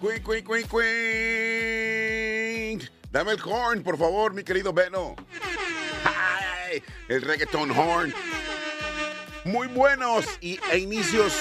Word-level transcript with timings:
Queen, 0.00 0.22
queen, 0.22 0.44
queen, 0.44 0.68
queen. 0.68 1.98
Dame 3.10 3.32
el 3.32 3.40
horn, 3.40 3.82
por 3.82 3.98
favor, 3.98 4.32
mi 4.32 4.44
querido 4.44 4.72
Beno. 4.72 5.16
Ay, 6.04 6.80
el 7.08 7.22
reggaeton 7.22 7.72
horn. 7.72 8.14
Muy 9.44 9.66
buenos 9.66 10.24
y, 10.40 10.60
e 10.70 10.78
inicios 10.78 11.32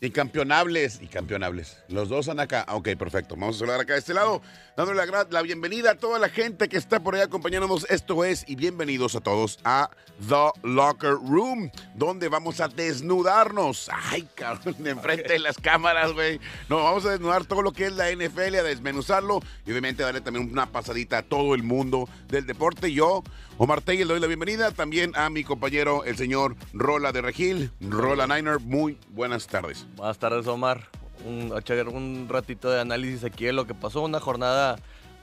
y 0.00 0.10
campeonables. 0.10 1.00
Y 1.00 1.06
campeonables. 1.06 1.78
Los 1.88 2.08
dos 2.08 2.20
están 2.20 2.40
acá. 2.40 2.66
Ok, 2.68 2.90
perfecto. 2.98 3.36
Vamos 3.36 3.56
a 3.56 3.60
saludar 3.60 3.80
acá 3.80 3.94
de 3.94 4.00
este 4.00 4.12
lado. 4.12 4.42
Dándole 4.76 5.06
la, 5.06 5.26
la, 5.30 5.42
bienvenida 5.42 5.92
a 5.92 5.94
toda 5.94 6.18
la 6.18 6.28
gente 6.28 6.68
que 6.68 6.76
está 6.76 7.00
por 7.00 7.14
ahí 7.14 7.22
acompañándonos. 7.22 7.86
Esto 7.88 8.24
es, 8.24 8.44
y 8.46 8.56
bienvenidos 8.56 9.16
a 9.16 9.20
todos 9.20 9.58
a 9.64 9.90
The 10.28 10.50
Locker 10.62 11.12
Room, 11.12 11.70
donde 11.96 12.28
vamos 12.28 12.60
a 12.60 12.68
desnudarnos. 12.68 13.90
Ay, 13.92 14.28
cabrón, 14.34 14.76
enfrente 14.86 15.34
de 15.34 15.38
las 15.38 15.56
cámaras, 15.56 16.12
güey. 16.12 16.40
No, 16.68 16.84
vamos 16.84 17.04
a 17.06 17.10
desnudar 17.10 17.44
todo 17.44 17.62
lo 17.62 17.72
que 17.72 17.86
es 17.86 17.92
la 17.92 18.10
NFL, 18.10 18.56
a 18.56 18.62
desmenuzarlo 18.62 19.40
y 19.64 19.70
obviamente 19.70 20.02
darle 20.02 20.20
también 20.20 20.50
una 20.50 20.66
pasadita 20.66 21.18
a 21.18 21.22
todo 21.22 21.54
el 21.54 21.62
mundo 21.62 22.08
del 22.28 22.46
deporte. 22.46 22.92
Yo, 22.92 23.22
Omar 23.58 23.80
Tey, 23.80 23.98
le 23.98 24.04
doy 24.04 24.20
la 24.20 24.26
bienvenida 24.26 24.70
también 24.70 25.12
a 25.16 25.30
mi 25.30 25.44
compañero, 25.44 26.04
el 26.04 26.16
señor 26.16 26.56
Rola 26.72 27.12
de 27.12 27.22
Regil. 27.22 27.70
Rola 27.80 28.26
Niner, 28.26 28.60
muy 28.60 28.98
buenas 29.08 29.46
tardes. 29.46 29.86
Buenas 29.96 30.18
tardes, 30.18 30.46
Omar 30.46 30.88
un, 31.26 31.52
un 31.92 32.28
ratito 32.28 32.70
de 32.70 32.80
análisis 32.80 33.24
aquí 33.24 33.46
de 33.46 33.52
lo 33.52 33.66
que 33.66 33.74
pasó. 33.74 34.02
Una 34.02 34.20
jornada 34.20 34.76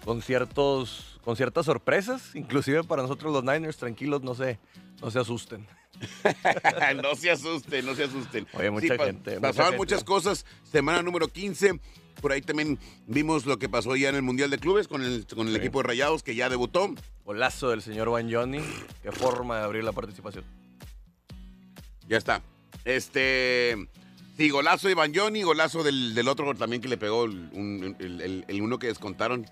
con 0.05 0.21
ciertos, 0.21 1.20
con 1.23 1.35
ciertas 1.35 1.65
sorpresas, 1.65 2.35
inclusive 2.35 2.84
para 2.84 3.01
nosotros 3.01 3.34
los 3.34 3.43
Niners, 3.43 3.77
tranquilos, 3.77 4.21
no 4.21 4.35
se, 4.35 4.59
no 5.01 5.09
se 5.12 5.20
asusten. 5.20 5.65
no 7.02 7.15
se 7.15 7.31
asusten, 7.31 7.85
no 7.85 7.95
se 7.95 8.03
asusten. 8.05 8.47
Oye, 8.53 8.71
mucha 8.71 8.97
gente. 8.97 9.39
Pasaban 9.39 9.77
muchas 9.77 10.03
cosas. 10.03 10.45
Semana 10.63 11.01
número 11.01 11.27
15. 11.27 11.79
Por 12.21 12.31
ahí 12.31 12.41
también 12.41 12.79
vimos 13.07 13.45
lo 13.45 13.59
que 13.59 13.68
pasó 13.68 13.95
ya 13.95 14.09
en 14.09 14.15
el 14.15 14.21
Mundial 14.21 14.49
de 14.49 14.57
Clubes 14.57 14.87
con 14.87 15.03
el, 15.03 15.26
con 15.27 15.48
el 15.48 15.55
equipo 15.55 15.81
de 15.81 15.87
Rayados 15.87 16.23
que 16.23 16.35
ya 16.35 16.49
debutó. 16.49 16.93
Golazo 17.26 17.70
del 17.70 17.81
señor 17.81 18.09
Johnny. 18.09 18.62
Qué 19.01 19.12
forma 19.12 19.57
de 19.57 19.63
abrir 19.63 19.84
la 19.84 19.91
participación. 19.91 20.45
Ya 22.07 22.18
está. 22.18 22.41
Este. 22.85 23.75
Sí, 24.37 24.49
golazo 24.49 24.87
de 24.87 24.96
Johnny, 25.13 25.43
golazo 25.43 25.84
del, 25.84 26.15
del, 26.15 26.27
otro 26.27 26.55
también 26.55 26.81
que 26.81 26.87
le 26.87 26.98
pegó 26.98 27.23
un, 27.23 27.96
el, 27.99 28.46
el, 28.48 28.62
uno 28.62 28.79
que 28.79 28.87
descontaron. 28.87 29.46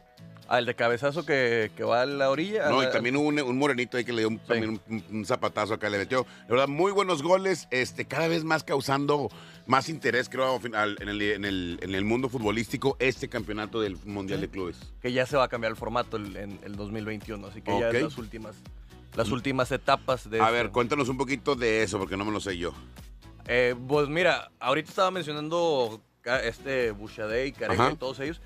El 0.57 0.66
de 0.66 0.75
cabezazo 0.75 1.25
que, 1.25 1.71
que, 1.75 1.83
va 1.83 2.02
a 2.02 2.05
la 2.05 2.30
orilla. 2.30 2.69
No, 2.69 2.83
y 2.83 2.89
también 2.91 3.16
hubo 3.16 3.27
un, 3.27 3.39
un, 3.39 3.57
morenito 3.57 3.97
ahí 3.97 4.03
que 4.03 4.11
le 4.11 4.19
dio 4.19 4.27
un, 4.30 4.38
sí. 4.38 4.44
también 4.47 4.81
un, 5.09 5.25
zapatazo 5.25 5.73
acá, 5.73 5.89
le 5.89 5.97
metió. 5.97 6.23
De 6.23 6.49
verdad, 6.49 6.67
muy 6.67 6.91
buenos 6.91 7.23
goles, 7.23 7.67
este, 7.71 8.05
cada 8.05 8.27
vez 8.27 8.44
más 8.44 8.63
causando 8.63 9.29
más 9.66 9.89
interés, 9.89 10.27
creo, 10.27 10.59
en 10.63 10.75
el, 11.09 11.22
en 11.22 11.45
el, 11.45 11.79
en 11.81 11.95
el 11.95 12.03
mundo 12.03 12.29
futbolístico, 12.29 12.97
este 12.99 13.29
campeonato 13.29 13.79
del 13.79 13.97
Mundial 14.05 14.39
sí. 14.39 14.47
de 14.47 14.52
Clubes. 14.52 14.94
Que 15.02 15.13
ya 15.13 15.25
se 15.25 15.38
va 15.38 15.45
a 15.45 15.47
cambiar 15.47 15.72
el 15.72 15.77
formato 15.77 16.17
en 16.17 16.59
el 16.63 16.75
2021, 16.75 17.47
así 17.47 17.61
que 17.61 17.72
okay. 17.72 17.81
ya 17.81 17.89
es 17.89 18.03
las 18.03 18.17
últimas, 18.17 18.55
las 19.16 19.29
últimas 19.29 19.72
etapas 19.72 20.29
de... 20.29 20.41
A 20.41 20.45
este. 20.45 20.53
ver, 20.53 20.72
cuéntanos 20.72 21.07
un 21.09 21.17
poquito 21.17 21.55
de 21.55 21.83
eso, 21.83 21.97
porque 21.97 22.17
no 22.17 22.25
me 22.25 22.31
lo 22.31 22.39
sé 22.39 22.57
yo. 22.57 22.73
Eh, 23.47 23.75
pues 23.88 24.09
mira, 24.09 24.52
ahorita 24.59 24.89
estaba 24.89 25.11
mencionando 25.11 26.02
este 26.44 26.91
Bouchardé 26.91 27.47
y 27.47 27.52
Careca 27.52 27.91
y 27.91 27.95
todos 27.95 28.19
ellos. 28.19 28.41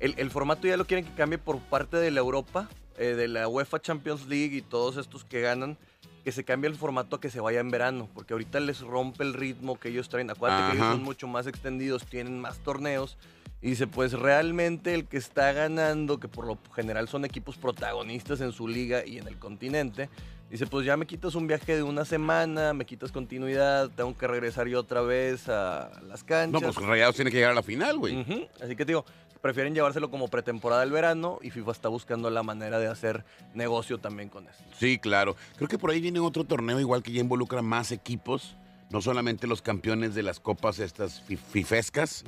El, 0.00 0.14
el, 0.16 0.30
formato 0.30 0.66
ya 0.66 0.76
lo 0.76 0.86
quieren 0.86 1.04
que 1.04 1.12
cambie 1.12 1.38
por 1.38 1.58
parte 1.58 1.98
de 1.98 2.10
la 2.10 2.20
Europa, 2.20 2.68
eh, 2.98 3.14
de 3.14 3.28
la 3.28 3.46
UEFA 3.48 3.80
Champions 3.80 4.26
League 4.26 4.56
y 4.56 4.62
todos 4.62 4.96
estos 4.96 5.24
que 5.24 5.40
ganan, 5.40 5.76
que 6.24 6.32
se 6.32 6.44
cambie 6.44 6.68
el 6.68 6.76
formato 6.76 7.16
a 7.16 7.20
que 7.20 7.30
se 7.30 7.40
vaya 7.40 7.60
en 7.60 7.70
verano, 7.70 8.08
porque 8.14 8.32
ahorita 8.32 8.60
les 8.60 8.80
rompe 8.80 9.24
el 9.24 9.34
ritmo 9.34 9.78
que 9.78 9.88
ellos 9.88 10.08
traen. 10.08 10.30
Acuérdate 10.30 10.62
Ajá. 10.62 10.72
que 10.72 10.78
ellos 10.78 10.92
son 10.92 11.02
mucho 11.02 11.28
más 11.28 11.46
extendidos, 11.46 12.06
tienen 12.06 12.40
más 12.40 12.58
torneos. 12.58 13.16
Y 13.62 13.70
dice, 13.70 13.86
pues 13.86 14.12
realmente 14.12 14.94
el 14.94 15.06
que 15.06 15.18
está 15.18 15.52
ganando, 15.52 16.18
que 16.18 16.28
por 16.28 16.46
lo 16.46 16.58
general 16.74 17.08
son 17.08 17.26
equipos 17.26 17.58
protagonistas 17.58 18.40
en 18.40 18.52
su 18.52 18.66
liga 18.66 19.04
y 19.04 19.18
en 19.18 19.28
el 19.28 19.38
continente, 19.38 20.08
dice, 20.50 20.66
pues 20.66 20.86
ya 20.86 20.96
me 20.96 21.06
quitas 21.06 21.34
un 21.34 21.46
viaje 21.46 21.76
de 21.76 21.82
una 21.82 22.06
semana, 22.06 22.72
me 22.72 22.86
quitas 22.86 23.12
continuidad, 23.12 23.90
tengo 23.90 24.16
que 24.16 24.26
regresar 24.26 24.66
yo 24.66 24.80
otra 24.80 25.02
vez 25.02 25.48
a 25.50 25.90
las 26.08 26.24
canchas. 26.24 26.62
No, 26.62 26.72
pues 26.72 26.86
Rayados 26.86 27.16
tiene 27.16 27.30
que 27.30 27.36
llegar 27.36 27.52
a 27.52 27.54
la 27.54 27.62
final, 27.62 27.98
güey. 27.98 28.16
Uh 28.16 28.24
-huh. 28.24 28.48
Así 28.62 28.76
que 28.76 28.86
te 28.86 28.92
digo, 28.92 29.04
prefieren 29.40 29.74
llevárselo 29.74 30.10
como 30.10 30.28
pretemporada 30.28 30.82
del 30.82 30.92
verano 30.92 31.38
y 31.42 31.50
FIFA 31.50 31.72
está 31.72 31.88
buscando 31.88 32.30
la 32.30 32.42
manera 32.42 32.78
de 32.78 32.88
hacer 32.88 33.24
negocio 33.54 33.98
también 33.98 34.28
con 34.28 34.46
esto. 34.46 34.62
Sí, 34.78 34.98
claro. 34.98 35.36
Creo 35.56 35.68
que 35.68 35.78
por 35.78 35.90
ahí 35.90 36.00
viene 36.00 36.20
otro 36.20 36.44
torneo 36.44 36.80
igual 36.80 37.02
que 37.02 37.12
ya 37.12 37.20
involucra 37.20 37.62
más 37.62 37.92
equipos, 37.92 38.56
no 38.90 39.00
solamente 39.00 39.46
los 39.46 39.62
campeones 39.62 40.14
de 40.14 40.22
las 40.22 40.40
copas 40.40 40.78
estas 40.78 41.22
fifescas, 41.22 42.24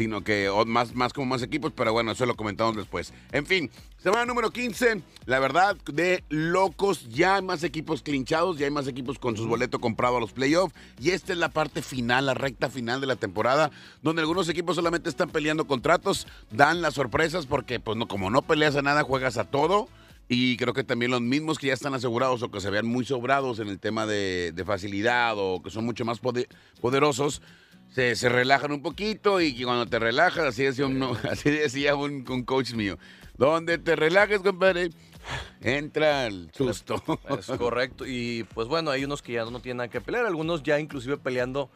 sino 0.00 0.24
que 0.24 0.50
más, 0.66 0.94
más 0.94 1.12
como 1.12 1.26
más 1.26 1.42
equipos, 1.42 1.74
pero 1.76 1.92
bueno, 1.92 2.12
eso 2.12 2.24
lo 2.24 2.34
comentamos 2.34 2.74
después. 2.74 3.12
En 3.32 3.44
fin, 3.44 3.70
semana 4.02 4.24
número 4.24 4.50
15, 4.50 5.02
la 5.26 5.38
verdad, 5.40 5.76
de 5.92 6.24
locos, 6.30 7.06
ya 7.10 7.34
hay 7.34 7.42
más 7.42 7.62
equipos 7.64 8.00
clinchados, 8.00 8.56
ya 8.56 8.64
hay 8.64 8.70
más 8.72 8.88
equipos 8.88 9.18
con 9.18 9.36
sus 9.36 9.46
boletos 9.46 9.78
comprados 9.78 10.16
a 10.16 10.20
los 10.20 10.32
playoffs, 10.32 10.74
y 10.98 11.10
esta 11.10 11.34
es 11.34 11.38
la 11.38 11.50
parte 11.50 11.82
final, 11.82 12.24
la 12.24 12.32
recta 12.32 12.70
final 12.70 13.02
de 13.02 13.08
la 13.08 13.16
temporada, 13.16 13.70
donde 14.00 14.22
algunos 14.22 14.48
equipos 14.48 14.76
solamente 14.76 15.10
están 15.10 15.28
peleando 15.28 15.66
contratos, 15.66 16.26
dan 16.50 16.80
las 16.80 16.94
sorpresas, 16.94 17.44
porque 17.44 17.78
pues 17.78 17.98
no, 17.98 18.08
como 18.08 18.30
no 18.30 18.40
peleas 18.40 18.76
a 18.76 18.82
nada, 18.82 19.02
juegas 19.02 19.36
a 19.36 19.44
todo. 19.44 19.86
Y 20.32 20.56
creo 20.58 20.72
que 20.72 20.84
también 20.84 21.10
los 21.10 21.20
mismos 21.20 21.58
que 21.58 21.66
ya 21.66 21.72
están 21.72 21.92
asegurados 21.92 22.40
o 22.44 22.52
que 22.52 22.60
se 22.60 22.70
vean 22.70 22.86
muy 22.86 23.04
sobrados 23.04 23.58
en 23.58 23.66
el 23.66 23.80
tema 23.80 24.06
de, 24.06 24.52
de 24.54 24.64
facilidad 24.64 25.34
o 25.36 25.60
que 25.60 25.70
son 25.70 25.84
mucho 25.84 26.04
más 26.04 26.20
poder, 26.20 26.46
poderosos, 26.80 27.42
se, 27.90 28.16
se, 28.16 28.28
relajan 28.28 28.72
un 28.72 28.82
poquito 28.82 29.40
y 29.40 29.62
cuando 29.62 29.86
te 29.86 29.98
relajas, 29.98 30.46
así 30.46 30.64
decía 30.64 30.86
un, 30.86 31.02
así 31.30 31.50
decía 31.50 31.94
un, 31.96 32.24
un 32.28 32.44
coach 32.44 32.72
mío, 32.72 32.98
donde 33.36 33.78
te 33.78 33.96
relajes, 33.96 34.40
compadre, 34.40 34.90
entra 35.60 36.26
el 36.26 36.50
susto. 36.54 37.02
Es, 37.28 37.48
es, 37.48 37.58
correcto. 37.58 38.04
Y 38.06 38.44
pues 38.54 38.68
bueno, 38.68 38.90
hay 38.90 39.04
unos 39.04 39.22
que 39.22 39.32
ya 39.32 39.44
no 39.44 39.60
tienen 39.60 39.78
nada 39.78 39.88
que 39.88 40.00
pelear, 40.00 40.26
algunos 40.26 40.62
ya 40.62 40.78
inclusive 40.78 41.16
peleando 41.18 41.70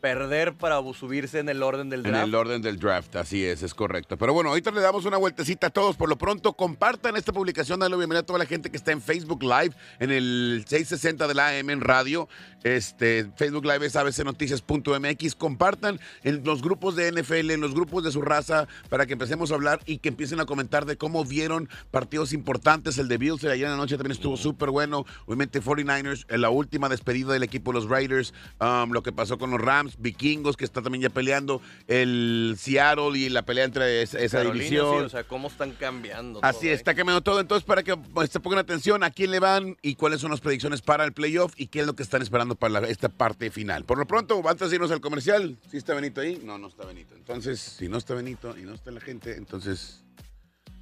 perder 0.00 0.54
para 0.54 0.80
subirse 0.94 1.38
en 1.40 1.48
el 1.48 1.62
orden 1.62 1.88
del 1.90 2.02
draft. 2.02 2.16
En 2.16 2.28
el 2.28 2.34
orden 2.34 2.62
del 2.62 2.78
draft, 2.78 3.16
así 3.16 3.44
es, 3.44 3.62
es 3.62 3.74
correcto. 3.74 4.16
Pero 4.16 4.32
bueno, 4.32 4.50
ahorita 4.50 4.70
le 4.70 4.80
damos 4.80 5.04
una 5.04 5.16
vueltecita 5.16 5.68
a 5.68 5.70
todos. 5.70 5.96
Por 5.96 6.08
lo 6.08 6.16
pronto, 6.16 6.54
compartan 6.54 7.16
esta 7.16 7.32
publicación, 7.32 7.80
dale 7.80 7.96
bienvenida 7.96 8.20
a 8.20 8.26
toda 8.26 8.38
la 8.38 8.46
gente 8.46 8.70
que 8.70 8.76
está 8.76 8.92
en 8.92 9.02
Facebook 9.02 9.42
Live, 9.42 9.74
en 9.98 10.10
el 10.10 10.64
660 10.66 11.26
de 11.26 11.34
la 11.34 11.48
AM 11.48 11.70
en 11.70 11.80
radio. 11.80 12.28
Este, 12.64 13.30
Facebook 13.36 13.64
Live 13.64 13.86
es 13.86 13.96
abcnoticias.mx. 13.96 15.34
Compartan 15.34 16.00
en 16.24 16.42
los 16.44 16.62
grupos 16.62 16.96
de 16.96 17.12
NFL, 17.12 17.50
en 17.50 17.60
los 17.60 17.74
grupos 17.74 18.04
de 18.04 18.10
su 18.10 18.22
raza, 18.22 18.66
para 18.88 19.06
que 19.06 19.12
empecemos 19.12 19.50
a 19.50 19.54
hablar 19.54 19.80
y 19.86 19.98
que 19.98 20.08
empiecen 20.08 20.40
a 20.40 20.46
comentar 20.46 20.86
de 20.86 20.96
cómo 20.96 21.24
vieron 21.24 21.68
partidos 21.90 22.32
importantes. 22.32 22.98
El 22.98 23.08
de 23.08 23.18
Bills 23.18 23.44
ayer 23.44 23.66
en 23.66 23.72
la 23.72 23.76
noche 23.76 23.96
también 23.96 24.12
estuvo 24.12 24.36
súper 24.36 24.70
bueno. 24.70 25.04
Obviamente 25.26 25.62
49ers, 25.62 26.26
en 26.28 26.40
la 26.40 26.50
última 26.50 26.88
despedida 26.88 27.32
del 27.32 27.42
equipo 27.42 27.72
de 27.72 27.80
los 27.80 27.88
Raiders, 27.88 28.34
um, 28.60 28.90
lo 28.92 29.02
que 29.02 29.12
pasó 29.12 29.38
con 29.38 29.50
los 29.50 29.60
Rams, 29.60 29.96
Vikingos, 29.98 30.56
que 30.56 30.64
está 30.64 30.82
también 30.82 31.02
ya 31.02 31.10
peleando, 31.10 31.60
el 31.86 32.56
Seattle 32.58 33.18
y 33.18 33.28
la 33.28 33.42
pelea 33.42 33.64
entre 33.64 34.02
esa, 34.02 34.18
esa 34.18 34.38
Carolina, 34.38 34.64
división. 34.64 34.98
Sí, 34.98 35.04
o 35.04 35.08
sea, 35.08 35.24
cómo 35.24 35.48
están 35.48 35.72
cambiando. 35.72 36.40
Así 36.42 36.66
todo, 36.66 36.70
está 36.72 36.90
¿eh? 36.92 36.94
cambiando 36.94 37.22
todo. 37.22 37.40
Entonces, 37.40 37.64
para 37.64 37.82
que 37.82 37.96
pues, 37.96 38.30
se 38.30 38.40
pongan 38.40 38.58
atención 38.58 39.02
a 39.02 39.10
quién 39.10 39.30
le 39.30 39.40
van 39.40 39.76
y 39.82 39.94
cuáles 39.94 40.20
son 40.20 40.30
las 40.30 40.40
predicciones 40.40 40.82
para 40.82 41.04
el 41.04 41.12
playoff 41.12 41.52
y 41.56 41.68
qué 41.68 41.80
es 41.80 41.86
lo 41.86 41.94
que 41.94 42.02
están 42.02 42.22
esperando 42.22 42.47
para 42.54 42.86
esta 42.88 43.08
parte 43.08 43.50
final. 43.50 43.84
Por 43.84 43.98
lo 43.98 44.06
pronto, 44.06 44.42
antes 44.48 44.70
de 44.70 44.76
irnos 44.76 44.90
al 44.90 45.00
comercial, 45.00 45.58
¿sí 45.70 45.76
está 45.76 45.94
Benito 45.94 46.20
ahí? 46.20 46.40
No, 46.44 46.58
no 46.58 46.68
está 46.68 46.84
Benito. 46.84 47.14
Entonces, 47.14 47.60
si 47.60 47.88
no 47.88 47.98
está 47.98 48.14
Benito 48.14 48.56
y 48.56 48.62
no 48.62 48.74
está 48.74 48.90
la 48.90 49.00
gente, 49.00 49.36
entonces, 49.36 50.04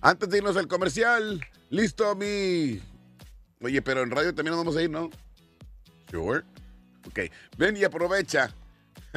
antes 0.01 0.29
de 0.29 0.39
irnos 0.39 0.57
al 0.57 0.69
comercial, 0.69 1.41
listo 1.71 2.15
mi... 2.15 2.81
Oye, 3.61 3.81
pero 3.83 4.03
en 4.03 4.11
radio 4.11 4.35
también 4.35 4.55
nos 4.55 4.65
vamos 4.65 4.77
a 4.77 4.83
ir, 4.83 4.91
¿no? 4.91 5.11
Sure. 6.11 6.43
Ok, 7.07 7.21
ven 7.57 7.77
y 7.77 7.85
aprovecha. 7.85 8.55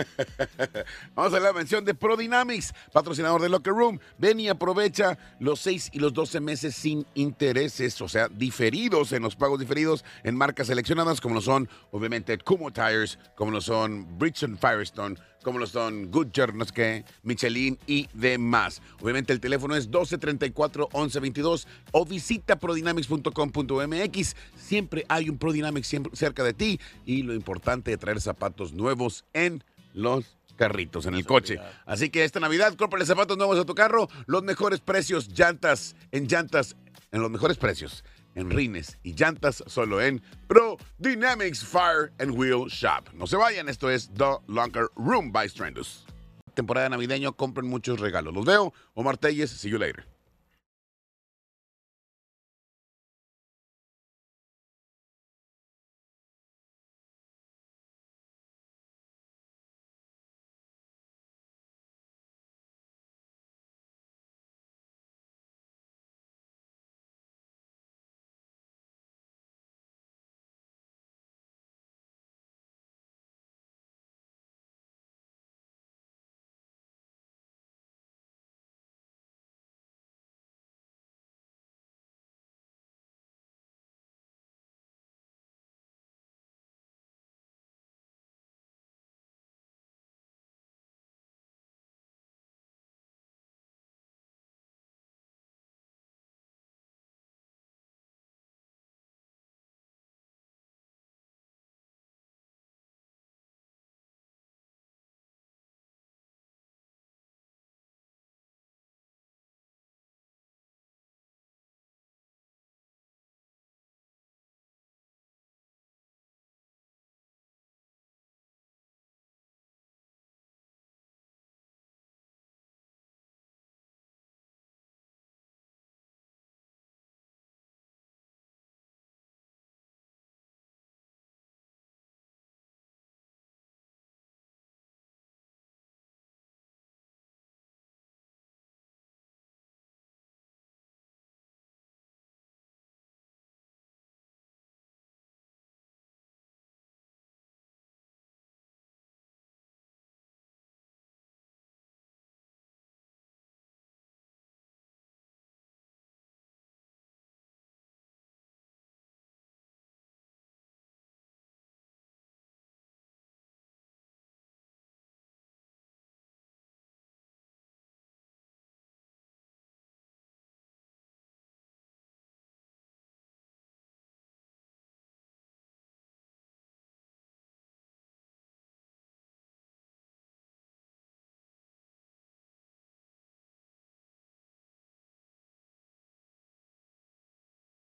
Vamos 1.16 1.34
a 1.34 1.40
la 1.40 1.54
mención 1.54 1.86
de 1.86 1.94
ProDynamics, 1.94 2.74
patrocinador 2.92 3.42
de 3.42 3.50
Locker 3.50 3.74
Room. 3.74 4.00
Ven 4.18 4.40
y 4.40 4.50
aprovecha 4.50 5.18
los 5.40 5.60
6 5.62 5.92
y 5.94 6.00
los 6.00 6.14
12 6.14 6.40
meses 6.40 6.76
sin 6.76 7.06
intereses, 7.16 8.02
o 8.02 8.08
sea, 8.08 8.28
diferidos 8.28 9.12
en 9.12 9.24
los 9.24 9.36
pagos 9.36 9.60
diferidos 9.60 10.04
en 10.24 10.36
marcas 10.36 10.68
seleccionadas, 10.68 11.22
como 11.22 11.36
lo 11.36 11.42
son, 11.42 11.70
obviamente, 11.92 12.38
Kumo 12.38 12.72
Tires, 12.72 13.20
como 13.36 13.52
lo 13.52 13.62
son 13.62 14.18
Bridgestone 14.18 14.58
Firestone, 14.58 15.16
como 15.44 15.60
lo 15.60 15.68
son 15.68 16.12
Goodyear, 16.12 16.54
no 16.54 16.66
sé 16.66 16.74
qué, 16.74 17.06
Michelin 17.24 17.78
y 17.88 18.08
demás. 18.14 18.82
Obviamente 19.02 19.34
el 19.34 19.40
teléfono 19.40 19.76
es 19.76 19.90
1234-1122 19.90 21.66
o 21.92 22.06
visita 22.06 22.58
prodynamics.com.mx. 22.58 24.36
Siempre 24.56 25.06
hay 25.08 25.30
un 25.30 25.38
Prodynamics 25.38 25.88
siempre 25.88 26.16
cerca 26.16 26.44
de 26.44 26.54
ti 26.54 26.80
y 27.06 27.24
lo 27.24 27.34
importante 27.34 27.92
de 27.92 27.98
traer 27.98 28.22
zapatos 28.22 28.74
nuevos 28.74 29.26
en 29.34 29.64
los 29.94 30.38
carritos 30.56 31.06
en 31.06 31.16
el 31.16 31.26
coche. 31.26 31.58
Así 31.86 32.10
que 32.10 32.26
esta 32.26 32.40
Navidad, 32.42 32.76
cómprale 32.76 33.06
zapatos 33.06 33.38
nuevos 33.38 33.58
a 33.58 33.66
tu 33.66 33.74
carro, 33.74 34.10
los 34.26 34.44
mejores 34.44 34.82
precios, 34.82 35.30
llantas, 35.30 35.96
en 36.12 36.28
llantas, 36.28 36.76
en 37.12 37.22
los 37.22 37.32
mejores 37.32 37.58
precios, 37.58 38.04
en 38.36 38.50
rines 38.50 38.98
y 39.04 39.14
llantas, 39.16 39.64
solo 39.68 40.02
en 40.02 40.22
Pro 40.48 40.78
Dynamics 40.98 41.64
Fire 41.64 42.12
and 42.20 42.38
Wheel 42.38 42.68
Shop. 42.70 43.10
No 43.14 43.28
se 43.28 43.36
vayan, 43.38 43.70
esto 43.70 43.90
es 43.90 44.10
The 44.14 44.38
Locker 44.48 44.88
Room 44.96 45.32
by 45.32 45.48
Strandus. 45.50 46.06
temporada 46.54 46.90
navideño, 46.90 47.34
compren 47.38 47.68
muchos 47.68 48.00
regalos. 48.00 48.34
Los 48.34 48.46
veo. 48.46 48.74
Omar 48.94 49.18
Telles, 49.18 49.50
see 49.50 49.70
you 49.70 49.78
later. 49.78 50.06